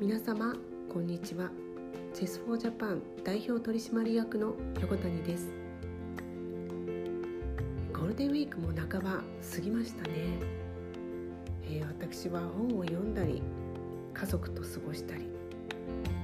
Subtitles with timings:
[0.00, 0.54] 皆様
[0.88, 1.50] こんにちは。
[2.14, 5.48] チェスフォージャパン代表取締役の横谷です。
[7.92, 10.10] ゴールデンウィークも半ば過ぎましたね、
[11.64, 13.42] えー、私は本を読んだり
[14.14, 15.26] 家族と過ごしたり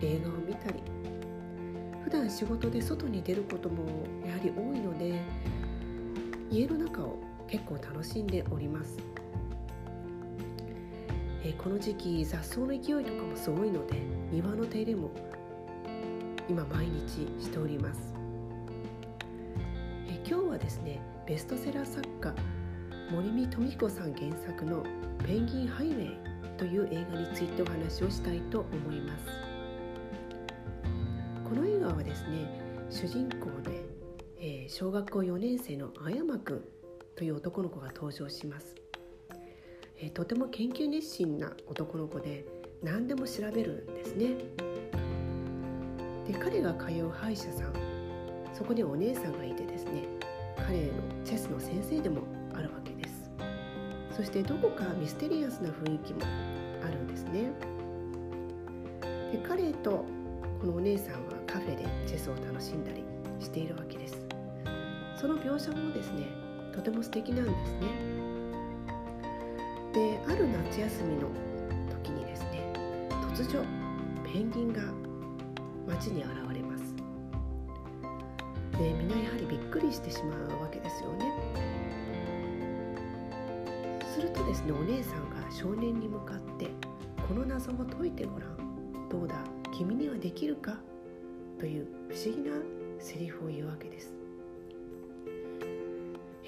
[0.02, 0.80] 映画を見たり
[2.04, 5.20] 普段仕事で外に出ることもやはり多いので
[6.48, 7.18] 家の中を
[7.48, 9.23] 結構楽しんでおります。
[11.46, 15.10] え、この時期雑草の勢いとかもすごいので庭の手入れも
[16.48, 18.14] 今毎日しております、
[20.08, 22.34] え、今日はですねベストセラー作家
[23.10, 24.82] 森見富彦さん原作の
[25.26, 26.16] 「ペンギンハイウェイ」
[26.56, 29.26] という映画についてお話をしたいと思います。
[31.44, 32.48] この映画はですね
[32.88, 33.84] 主人公で、
[34.38, 36.64] えー、小学校4年生のあやまくん
[37.16, 38.83] という男の子が登場します。
[40.04, 42.44] え、とても研究熱心な男の子で
[42.82, 44.34] 何でも調べるんですね。
[46.26, 47.72] で彼が通う歯医者さん
[48.52, 50.04] そこにお姉さんがいてですね
[50.56, 50.92] 彼の
[51.24, 52.22] チェスの先生でも
[52.54, 53.30] あるわけです。
[54.14, 56.20] そしてどこかミステリアスな雰囲気も
[56.82, 57.50] あるんですね。
[59.32, 60.04] で彼と
[60.60, 63.02] このお姉さんはカフェでチェスを楽しんだり
[63.40, 64.22] しているわけです。
[65.18, 66.26] その描写もですね
[66.74, 68.33] とても素敵なんですね。
[69.94, 71.28] である夏休みの
[72.02, 72.72] 時にですね
[73.32, 73.64] 突如
[74.24, 74.82] ペンギンが
[75.86, 76.84] 街に現れます。
[78.76, 81.32] でみんなやはりびっくりしてしまうわけですよね。
[84.12, 86.70] するとですねお姉さんが少年に向かって
[87.28, 88.56] この謎を解いてごらん。
[89.08, 89.36] どうだ
[89.72, 90.76] 君にはできるか？
[91.60, 92.56] という不思議な
[92.98, 94.12] セリフを言うわけです。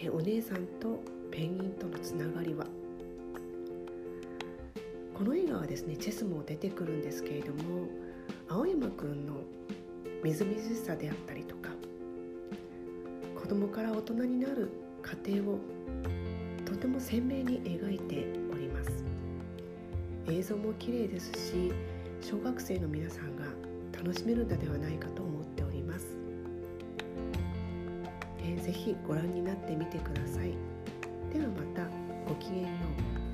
[0.03, 1.00] えお姉さんと
[1.31, 2.66] ペンギンとのつながりは
[5.17, 7.89] この映画はですねチェスも出てくるんですけれども
[8.50, 9.32] 青山くんの
[10.22, 11.71] みずみずしさであったりとか
[13.34, 14.69] 子供から大人になる
[15.00, 15.59] 過程を
[16.66, 18.91] とても鮮明に描いております。
[20.28, 21.72] 映像も綺麗ですし
[22.21, 23.44] 小学生の皆さんが
[23.97, 26.06] 楽しめるのではないかと思っております、
[28.41, 30.53] えー、ぜひご覧になってみてください。
[31.32, 31.88] ではまた
[32.28, 32.69] ごきげんよ
[33.22, 33.25] う。